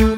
[0.00, 0.16] Herkese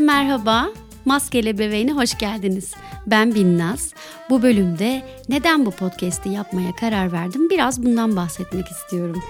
[0.00, 0.68] merhaba.
[1.04, 2.74] Maskeli Bebeğine hoş geldiniz.
[3.06, 3.94] Ben Binnaz.
[4.30, 9.22] Bu bölümde neden bu podcast'i yapmaya karar verdim biraz bundan bahsetmek istiyorum.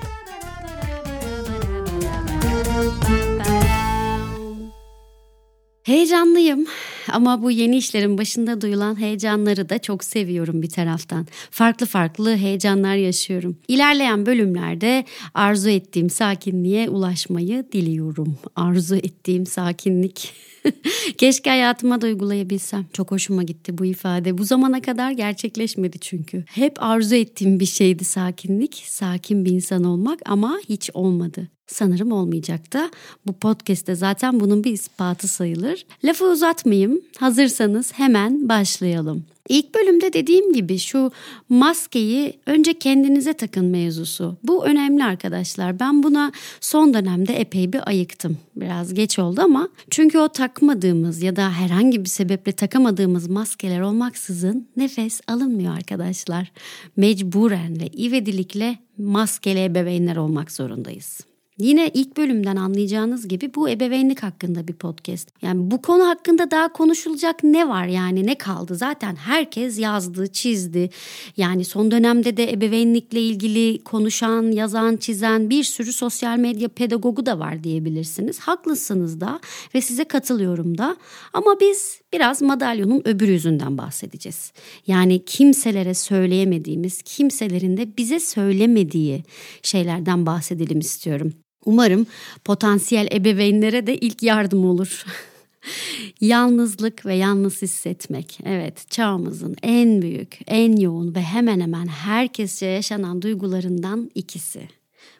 [5.82, 6.66] Heyecanlıyım
[7.12, 11.27] ama bu yeni işlerin başında duyulan heyecanları da çok seviyorum bir taraftan.
[11.50, 13.56] Farklı farklı heyecanlar yaşıyorum.
[13.69, 18.38] İlerleyen bölümlerde arzu ettiğim sakinliğe ulaşmayı diliyorum.
[18.56, 20.33] Arzu ettiğim sakinlik.
[21.19, 22.86] Keşke hayatıma da uygulayabilsem.
[22.92, 24.38] Çok hoşuma gitti bu ifade.
[24.38, 26.45] Bu zamana kadar gerçekleşmedi çünkü.
[26.48, 31.48] Hep arzu ettiğim bir şeydi sakinlik, sakin bir insan olmak ama hiç olmadı.
[31.68, 32.90] Sanırım olmayacak da.
[33.27, 35.86] Bu podcast'te zaten bunun bir ispatı sayılır.
[36.04, 37.00] Lafı uzatmayayım.
[37.18, 39.24] Hazırsanız hemen başlayalım.
[39.48, 41.10] İlk bölümde dediğim gibi şu
[41.48, 44.36] maskeyi önce kendinize takın mevzusu.
[44.42, 45.80] Bu önemli arkadaşlar.
[45.80, 48.38] Ben buna son dönemde epey bir ayıktım.
[48.56, 54.69] Biraz geç oldu ama çünkü o takmadığımız ya da herhangi bir sebeple takamadığımız maskeler olmaksızın
[54.77, 56.53] nefes alınmıyor arkadaşlar.
[56.97, 61.28] Mecburen ve ivedilikle maskeli ebeveynler olmak zorundayız.
[61.59, 65.28] Yine ilk bölümden anlayacağınız gibi bu ebeveynlik hakkında bir podcast.
[65.42, 68.75] Yani bu konu hakkında daha konuşulacak ne var yani ne kaldı?
[68.75, 70.91] Zaten herkes yazdı, çizdi.
[71.37, 77.39] Yani son dönemde de ebeveynlikle ilgili konuşan, yazan, çizen bir sürü sosyal medya pedagogu da
[77.39, 78.39] var diyebilirsiniz.
[78.39, 79.41] Haklısınız da
[79.75, 80.97] ve size katılıyorum da.
[81.33, 84.53] Ama biz biraz madalyonun öbür yüzünden bahsedeceğiz.
[84.87, 89.22] Yani kimselere söyleyemediğimiz, kimselerin de bize söylemediği
[89.62, 91.33] şeylerden bahsedelim istiyorum.
[91.64, 92.06] Umarım
[92.45, 95.05] potansiyel ebeveynlere de ilk yardım olur.
[96.20, 98.39] Yalnızlık ve yalnız hissetmek.
[98.45, 104.69] Evet, çağımızın en büyük, en yoğun ve hemen hemen herkesçe yaşanan duygularından ikisi.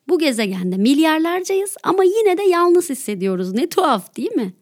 [0.08, 3.52] Bu gezegende milyarlarcayız ama yine de yalnız hissediyoruz.
[3.52, 4.52] Ne tuhaf değil mi?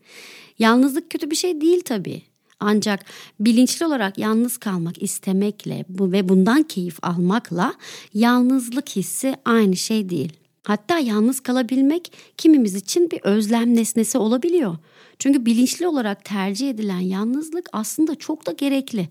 [0.59, 2.23] Yalnızlık kötü bir şey değil tabii.
[2.61, 3.05] Ancak
[3.41, 7.75] bilinçli olarak yalnız kalmak istemekle ve bundan keyif almakla
[8.15, 10.33] yalnızlık hissi aynı şey değil.
[10.67, 14.77] Hatta yalnız kalabilmek kimimiz için bir özlem nesnesi olabiliyor.
[15.19, 19.09] Çünkü bilinçli olarak tercih edilen yalnızlık aslında çok da gerekli.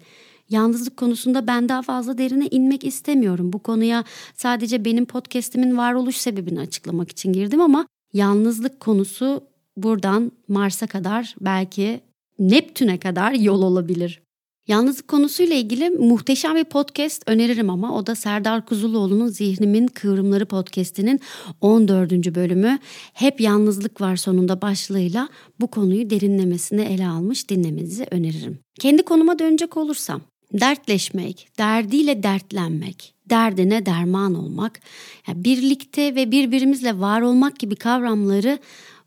[0.49, 3.53] Yalnızlık konusunda ben daha fazla derine inmek istemiyorum.
[3.53, 9.44] Bu konuya sadece benim podcastimin varoluş sebebini açıklamak için girdim ama yalnızlık konusu
[9.77, 12.01] buradan Mars'a kadar belki
[12.39, 14.25] Neptün'e kadar yol olabilir.
[14.67, 21.19] Yalnızlık konusuyla ilgili muhteşem bir podcast öneririm ama o da Serdar Kuzuloğlu'nun Zihnimin Kıvrımları podcastinin
[21.61, 22.11] 14.
[22.11, 22.79] bölümü.
[23.13, 28.59] Hep yalnızlık var sonunda başlığıyla bu konuyu derinlemesine ele almış dinlemenizi öneririm.
[28.79, 30.21] Kendi konuma dönecek olursam
[30.53, 34.79] dertleşmek, derdiyle dertlenmek, derdine derman olmak,
[35.27, 38.59] yani birlikte ve birbirimizle var olmak gibi kavramları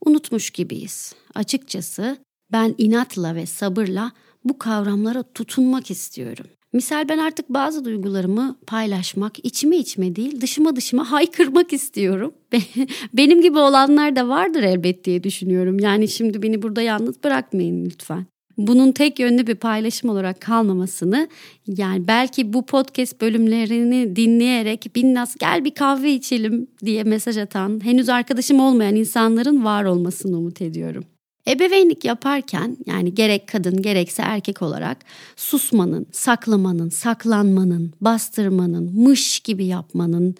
[0.06, 1.14] unutmuş gibiyiz.
[1.34, 2.16] Açıkçası
[2.52, 4.12] ben inatla ve sabırla
[4.48, 6.46] bu kavramlara tutunmak istiyorum.
[6.72, 12.34] Misal ben artık bazı duygularımı paylaşmak, içime içme değil, dışıma dışıma haykırmak istiyorum.
[13.14, 15.78] Benim gibi olanlar da vardır elbet diye düşünüyorum.
[15.80, 18.26] Yani şimdi beni burada yalnız bırakmayın lütfen.
[18.58, 21.28] Bunun tek yönlü bir paylaşım olarak kalmamasını
[21.66, 28.08] yani belki bu podcast bölümlerini dinleyerek Binnaz gel bir kahve içelim diye mesaj atan henüz
[28.08, 31.04] arkadaşım olmayan insanların var olmasını umut ediyorum.
[31.48, 34.98] Ebeveynlik yaparken yani gerek kadın gerekse erkek olarak
[35.36, 40.34] susmanın, saklamanın, saklanmanın, bastırmanın, mış gibi yapmanın,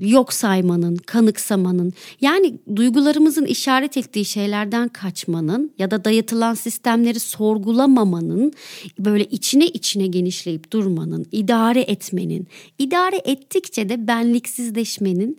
[0.00, 8.52] yok saymanın, kanıksamanın yani duygularımızın işaret ettiği şeylerden kaçmanın ya da dayatılan sistemleri sorgulamamanın
[8.98, 12.46] böyle içine içine genişleyip durmanın, idare etmenin,
[12.78, 15.38] idare ettikçe de benliksizleşmenin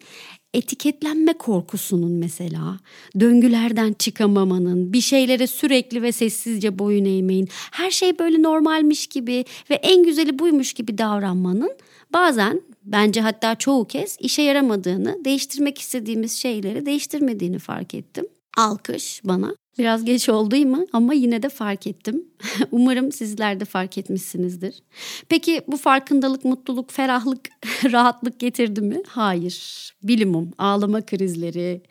[0.53, 2.79] etiketlenme korkusunun mesela,
[3.19, 9.75] döngülerden çıkamamanın, bir şeylere sürekli ve sessizce boyun eğmeyin, her şey böyle normalmiş gibi ve
[9.75, 11.71] en güzeli buymuş gibi davranmanın
[12.13, 18.25] bazen bence hatta çoğu kez işe yaramadığını, değiştirmek istediğimiz şeyleri değiştirmediğini fark ettim.
[18.57, 19.55] Alkış bana.
[19.77, 22.25] Biraz geç oldu mu ama yine de fark ettim.
[22.71, 24.83] Umarım sizler de fark etmişsinizdir.
[25.29, 27.49] Peki bu farkındalık, mutluluk, ferahlık,
[27.91, 29.01] rahatlık getirdi mi?
[29.07, 29.89] Hayır.
[30.03, 31.81] Bilimum, ağlama krizleri,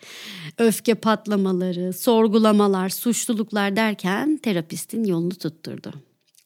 [0.58, 5.92] öfke patlamaları, sorgulamalar, suçluluklar derken terapistin yolunu tutturdu.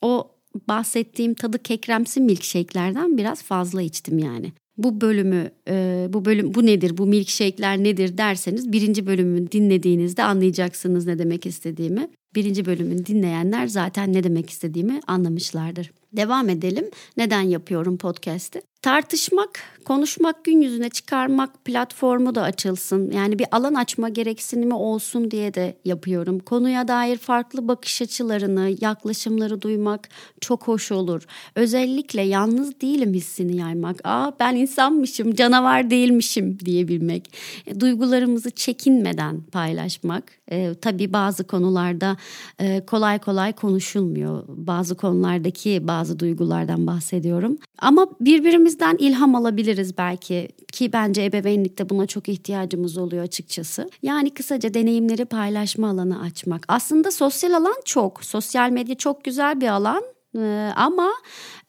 [0.03, 0.36] O
[0.69, 6.99] bahsettiğim tadı kekremsi milkshake'lerden biraz fazla içtim yani bu bölümü e, bu bölüm bu nedir
[6.99, 12.09] bu milkshake'ler nedir derseniz birinci bölümü dinlediğinizde anlayacaksınız ne demek istediğimi.
[12.35, 15.93] Birinci bölümün dinleyenler zaten ne demek istediğimi anlamışlardır.
[16.17, 16.91] Devam edelim.
[17.17, 18.63] Neden yapıyorum podcast'i?
[18.83, 23.11] Tartışmak, konuşmak, gün yüzüne çıkarmak platformu da açılsın.
[23.11, 26.39] Yani bir alan açma gereksinimi olsun diye de yapıyorum.
[26.39, 30.09] Konuya dair farklı bakış açılarını, yaklaşımları duymak
[30.41, 31.23] çok hoş olur.
[31.55, 33.97] Özellikle yalnız değilim hissini yaymak.
[34.05, 37.33] Aa ben insanmışım, canavar değilmişim diyebilmek.
[37.67, 40.25] E, duygularımızı çekinmeden paylaşmak.
[40.51, 42.17] E, tabii bazı konularda
[42.59, 44.45] e, kolay kolay konuşulmuyor.
[44.49, 47.59] Bazı konulardaki bazı duygulardan bahsediyorum.
[47.79, 53.91] Ama birbirimizden ilham alabiliriz belki ki bence ebeveynlikte buna çok ihtiyacımız oluyor açıkçası.
[54.03, 56.65] Yani kısaca deneyimleri paylaşma alanı açmak.
[56.69, 58.25] Aslında sosyal alan çok.
[58.25, 60.03] Sosyal medya çok güzel bir alan
[60.37, 61.13] ee, ama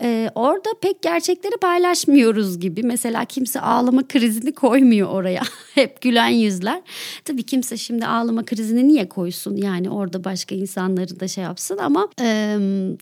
[0.02, 2.84] e, orada pek gerçekleri paylaşmıyoruz gibi.
[2.84, 5.42] Mesela kimse ağlama krizini koymuyor oraya.
[5.76, 6.82] Hep gülen yüzler.
[7.26, 9.56] Tabii kimse şimdi ağlama krizini niye koysun?
[9.56, 12.58] Yani orada başka insanları da şey yapsın ama e,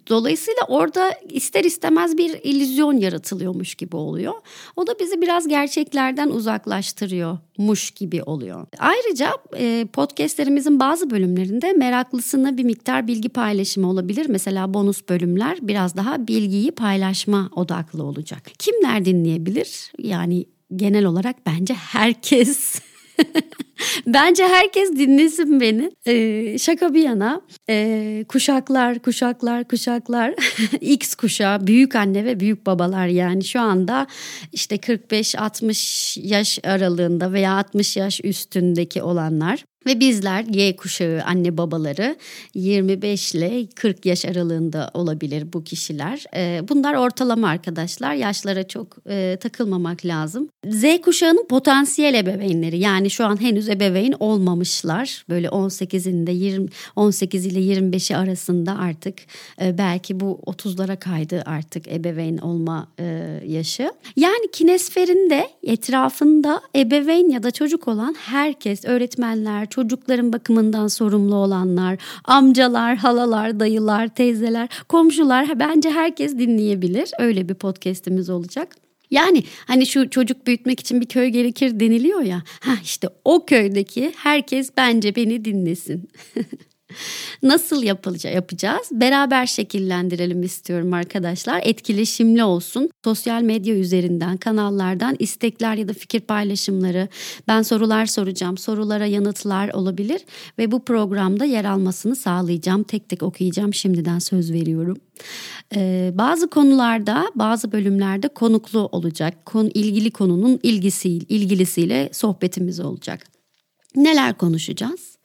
[0.09, 4.33] dolayısıyla orada ister istemez bir illüzyon yaratılıyormuş gibi oluyor.
[4.75, 8.67] O da bizi biraz gerçeklerden uzaklaştırıyor muş gibi oluyor.
[8.79, 14.25] Ayrıca e, podcastlerimizin bazı bölümlerinde meraklısına bir miktar bilgi paylaşımı olabilir.
[14.29, 18.43] Mesela bonus bölümler biraz daha bilgiyi paylaşma odaklı olacak.
[18.59, 19.91] Kimler dinleyebilir?
[19.99, 22.81] Yani genel olarak bence herkes
[24.07, 25.92] Bence herkes dinlesin beni.
[26.07, 30.33] Ee, şaka bir yana e, kuşaklar, kuşaklar, kuşaklar
[30.81, 34.07] X kuşağı, büyük anne ve büyük babalar yani şu anda
[34.51, 42.16] işte 45-60 yaş aralığında veya 60 yaş üstündeki olanlar ve bizler Y kuşağı anne babaları
[42.54, 46.24] 25 ile 40 yaş aralığında olabilir bu kişiler.
[46.36, 48.13] Ee, bunlar ortalama arkadaşlar.
[48.13, 50.50] Yaşlara çok e, takılmamak lazım.
[50.68, 55.25] Z kuşağının potansiyel ebeveynleri yani şu an henüz ebeveyn olmamışlar.
[55.29, 59.15] Böyle 18'inde 20 18 ile 25'i arasında artık
[59.62, 63.91] e, belki bu 30'lara kaydı artık ebeveyn olma e, yaşı.
[64.15, 72.97] Yani kinesferinde etrafında ebeveyn ya da çocuk olan herkes öğretmenler, çocukların bakımından sorumlu olanlar, amcalar,
[72.97, 77.12] halalar, dayılar, teyzeler, komşular bence herkes dinleyebilir.
[77.19, 78.84] Öyle bir podcast'imiz olacak.
[79.11, 82.43] Yani hani şu çocuk büyütmek için bir köy gerekir deniliyor ya.
[82.59, 86.09] Ha işte o köydeki herkes bence beni dinlesin.
[87.45, 88.88] Nasıl yapılacak yapacağız?
[88.92, 91.62] Beraber şekillendirelim istiyorum arkadaşlar.
[91.63, 92.89] Etkileşimli olsun.
[93.03, 97.07] Sosyal medya üzerinden, kanallardan istekler ya da fikir paylaşımları.
[97.47, 98.57] Ben sorular soracağım.
[98.57, 100.21] Sorulara yanıtlar olabilir
[100.57, 102.83] ve bu programda yer almasını sağlayacağım.
[102.83, 103.74] Tek tek okuyacağım.
[103.74, 104.98] Şimdiden söz veriyorum.
[105.75, 109.45] Ee, bazı konularda, bazı bölümlerde konuklu olacak.
[109.45, 113.27] Konu ilgili konunun ilgisi ilgilisiyle sohbetimiz olacak.
[113.95, 115.18] Neler konuşacağız?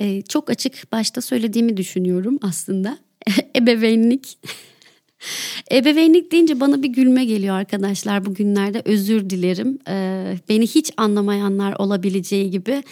[0.00, 2.98] Ee, çok açık başta söylediğimi düşünüyorum aslında.
[3.56, 4.38] Ebeveynlik.
[5.72, 9.78] Ebeveynlik deyince bana bir gülme geliyor arkadaşlar bugünlerde özür dilerim.
[9.88, 12.82] Ee, beni hiç anlamayanlar olabileceği gibi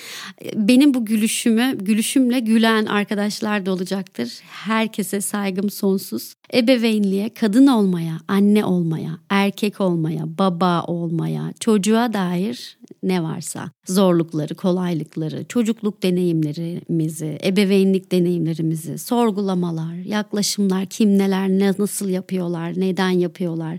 [0.55, 4.41] benim bu gülüşümü gülüşümle gülen arkadaşlar da olacaktır.
[4.43, 6.35] Herkese saygım sonsuz.
[6.55, 15.45] Ebeveynliğe kadın olmaya, anne olmaya, erkek olmaya, baba olmaya, çocuğa dair ne varsa zorlukları, kolaylıkları,
[15.45, 23.79] çocukluk deneyimlerimizi, ebeveynlik deneyimlerimizi, sorgulamalar, yaklaşımlar, kim neler ne nasıl yapıyorlar, neden yapıyorlar,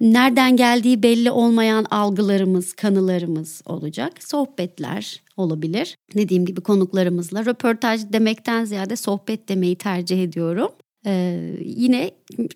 [0.00, 4.12] nereden geldiği belli olmayan algılarımız, kanılarımız olacak.
[4.22, 5.98] Sohbetler, olabilir.
[6.14, 10.68] Dediğim gibi konuklarımızla röportaj demekten ziyade sohbet demeyi tercih ediyorum.
[11.06, 12.10] Ee, yine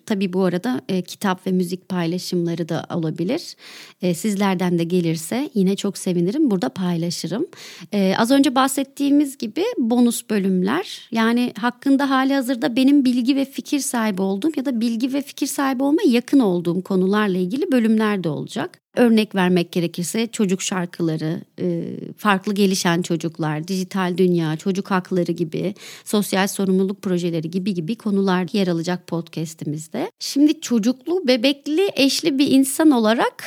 [0.05, 3.55] tabii bu arada e, kitap ve müzik paylaşımları da olabilir.
[4.01, 6.51] E, sizlerden de gelirse yine çok sevinirim.
[6.51, 7.47] Burada paylaşırım.
[7.91, 13.79] E, az önce bahsettiğimiz gibi bonus bölümler yani hakkında hali hazırda benim bilgi ve fikir
[13.79, 18.29] sahibi olduğum ya da bilgi ve fikir sahibi olmaya yakın olduğum konularla ilgili bölümler de
[18.29, 18.81] olacak.
[18.95, 21.83] Örnek vermek gerekirse çocuk şarkıları, e,
[22.17, 25.73] farklı gelişen çocuklar, dijital dünya, çocuk hakları gibi,
[26.05, 30.11] sosyal sorumluluk projeleri gibi gibi konular yer alacak podcast'imizde.
[30.19, 33.43] Şimdi çocuklu, bebekli, eşli bir insan olarak,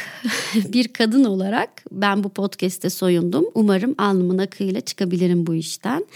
[0.54, 3.44] bir kadın olarak ben bu podcast'te soyundum.
[3.54, 6.06] Umarım alnımın akıyla çıkabilirim bu işten.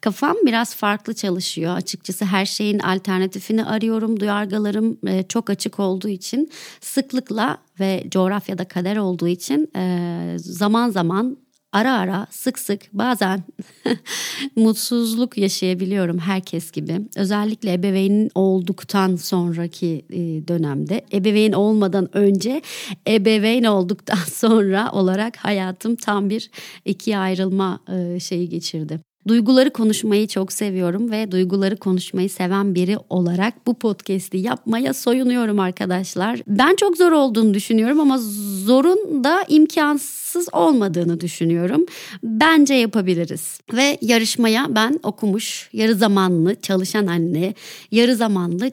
[0.00, 1.76] Kafam biraz farklı çalışıyor.
[1.76, 4.20] Açıkçası her şeyin alternatifini arıyorum.
[4.20, 6.50] Duyargalarım e, çok açık olduğu için
[6.80, 13.42] sıklıkla ve coğrafyada kader olduğu için e, zaman zaman ara ara sık sık bazen
[14.56, 17.00] mutsuzluk yaşayabiliyorum herkes gibi.
[17.16, 22.62] Özellikle ebeveyn olduktan sonraki e, dönemde ebeveyn olmadan önce
[23.08, 26.50] ebeveyn olduktan sonra olarak hayatım tam bir
[26.84, 29.00] ikiye ayrılma e, şeyi geçirdi.
[29.28, 36.40] Duyguları konuşmayı çok seviyorum ve duyguları konuşmayı seven biri olarak bu podcast'i yapmaya soyunuyorum arkadaşlar.
[36.46, 38.18] Ben çok zor olduğunu düşünüyorum ama
[38.64, 41.86] zorun da imkansız olmadığını düşünüyorum.
[42.22, 43.60] Bence yapabiliriz.
[43.72, 47.54] Ve yarışmaya ben okumuş, yarı zamanlı çalışan anne,
[47.90, 48.70] yarı zamanlı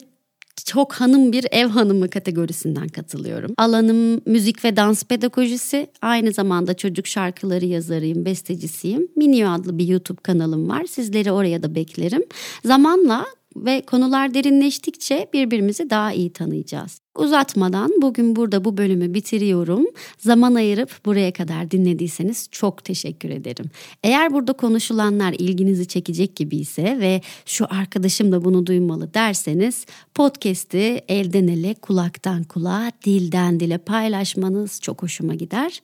[0.64, 3.54] çok hanım bir ev hanımı kategorisinden katılıyorum.
[3.58, 5.86] Alanım müzik ve dans pedagojisi.
[6.02, 9.08] Aynı zamanda çocuk şarkıları yazarıyım, bestecisiyim.
[9.16, 10.84] Minio adlı bir YouTube kanalım var.
[10.84, 12.24] Sizleri oraya da beklerim.
[12.64, 17.02] Zamanla ve konular derinleştikçe birbirimizi daha iyi tanıyacağız.
[17.16, 19.86] Uzatmadan bugün burada bu bölümü bitiriyorum.
[20.18, 23.70] Zaman ayırıp buraya kadar dinlediyseniz çok teşekkür ederim.
[24.02, 31.04] Eğer burada konuşulanlar ilginizi çekecek gibi ise ve şu arkadaşım da bunu duymalı derseniz podcast'i
[31.08, 35.82] elden ele, kulaktan kulağa, dilden dile paylaşmanız çok hoşuma gider.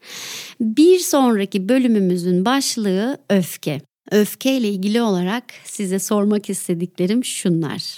[0.60, 3.87] Bir sonraki bölümümüzün başlığı öfke.
[4.10, 7.96] Öfke ile ilgili olarak size sormak istediklerim şunlar.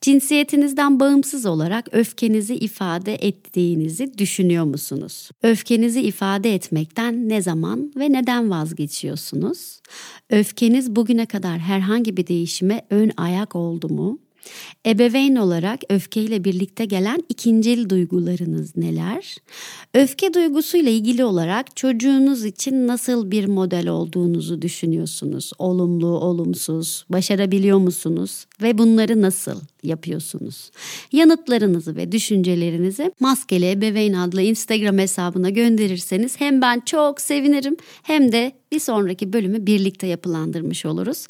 [0.00, 5.30] Cinsiyetinizden bağımsız olarak öfkenizi ifade ettiğinizi düşünüyor musunuz?
[5.42, 9.80] Öfkenizi ifade etmekten ne zaman ve neden vazgeçiyorsunuz?
[10.30, 14.18] Öfkeniz bugüne kadar herhangi bir değişime ön ayak oldu mu?
[14.86, 19.36] Ebeveyn olarak öfkeyle birlikte gelen ikincil duygularınız neler?
[19.94, 25.52] Öfke duygusuyla ilgili olarak çocuğunuz için nasıl bir model olduğunuzu düşünüyorsunuz?
[25.58, 30.70] Olumlu, olumsuz, başarabiliyor musunuz ve bunları nasıl yapıyorsunuz?
[31.12, 38.52] Yanıtlarınızı ve düşüncelerinizi Maskeli Ebeveyn adlı Instagram hesabına gönderirseniz hem ben çok sevinirim hem de
[38.74, 41.26] bir sonraki bölümü birlikte yapılandırmış oluruz.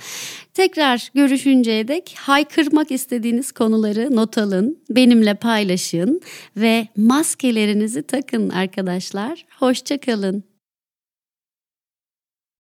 [0.54, 6.20] Tekrar görüşünceye dek haykırmak istediğiniz konuları not alın, benimle paylaşın
[6.56, 9.46] ve maskelerinizi takın arkadaşlar.
[9.58, 10.53] Hoşçakalın.